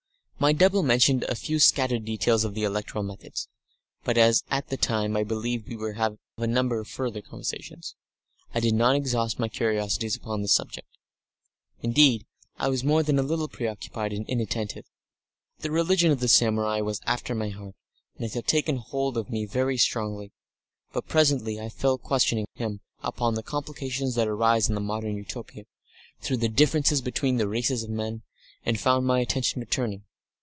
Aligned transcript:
My 0.41 0.53
double 0.53 0.81
mentioned 0.81 1.23
a 1.25 1.35
few 1.35 1.59
scattered 1.59 2.03
details 2.03 2.43
of 2.43 2.55
the 2.55 2.63
electoral 2.63 3.03
methods, 3.03 3.47
but 4.03 4.17
as 4.17 4.41
at 4.49 4.69
that 4.69 4.81
time 4.81 5.15
I 5.15 5.23
believed 5.23 5.67
we 5.69 5.75
were 5.75 5.91
to 5.93 5.99
have 5.99 6.17
a 6.37 6.47
number 6.47 6.79
of 6.79 6.87
further 6.87 7.21
conversations, 7.21 7.93
I 8.51 8.59
did 8.59 8.73
not 8.73 8.95
exhaust 8.95 9.37
my 9.37 9.47
curiosities 9.47 10.15
upon 10.15 10.41
this 10.41 10.55
subject. 10.55 10.87
Indeed, 11.83 12.25
I 12.57 12.69
was 12.69 12.83
more 12.83 13.03
than 13.03 13.19
a 13.19 13.21
little 13.21 13.47
preoccupied 13.47 14.13
and 14.13 14.27
inattentive. 14.27 14.85
The 15.59 15.69
religion 15.69 16.11
of 16.11 16.21
the 16.21 16.27
samurai 16.27 16.81
was 16.81 17.01
after 17.05 17.35
my 17.35 17.49
heart, 17.49 17.75
and 18.15 18.25
it 18.25 18.33
had 18.33 18.47
taken 18.47 18.77
hold 18.77 19.17
of 19.17 19.29
me 19.29 19.45
very 19.45 19.77
strongly.... 19.77 20.31
But 20.91 21.07
presently 21.07 21.59
I 21.59 21.69
fell 21.69 21.99
questioning 21.99 22.47
him 22.55 22.81
upon 23.03 23.35
the 23.35 23.43
complications 23.43 24.15
that 24.15 24.27
arise 24.27 24.69
in 24.69 24.73
the 24.73 24.81
Modern 24.81 25.15
Utopia 25.17 25.65
through 26.19 26.37
the 26.37 26.49
differences 26.49 26.99
between 27.03 27.37
the 27.37 27.47
races 27.47 27.83
of 27.83 27.91
men, 27.91 28.23
and 28.65 28.79
found 28.79 29.05
my 29.05 29.19
attention 29.19 29.59
returning. 29.59 30.03